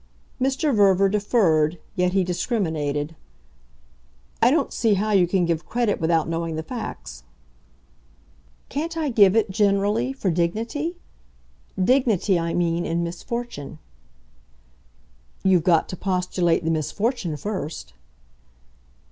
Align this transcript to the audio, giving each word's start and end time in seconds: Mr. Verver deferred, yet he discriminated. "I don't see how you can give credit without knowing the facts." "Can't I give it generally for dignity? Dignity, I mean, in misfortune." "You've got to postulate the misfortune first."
Mr. 0.41 0.73
Verver 0.75 1.07
deferred, 1.09 1.77
yet 1.95 2.11
he 2.13 2.23
discriminated. 2.23 3.15
"I 4.41 4.49
don't 4.49 4.73
see 4.73 4.95
how 4.95 5.11
you 5.11 5.27
can 5.27 5.45
give 5.45 5.67
credit 5.67 6.01
without 6.01 6.27
knowing 6.27 6.55
the 6.55 6.63
facts." 6.63 7.21
"Can't 8.67 8.97
I 8.97 9.09
give 9.09 9.35
it 9.35 9.51
generally 9.51 10.11
for 10.11 10.31
dignity? 10.31 10.97
Dignity, 11.79 12.39
I 12.39 12.55
mean, 12.55 12.83
in 12.83 13.03
misfortune." 13.03 13.77
"You've 15.43 15.63
got 15.65 15.87
to 15.89 15.95
postulate 15.95 16.63
the 16.63 16.71
misfortune 16.71 17.37
first." 17.37 17.93